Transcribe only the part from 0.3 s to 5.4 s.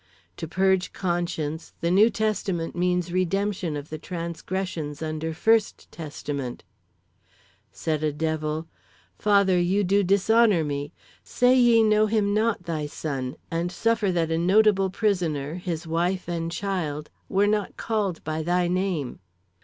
"To purge conscience, the new testament means redemption of the transgressions under